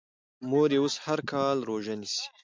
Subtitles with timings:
[0.49, 2.23] مور یې اوس هر کال روژه نیسي.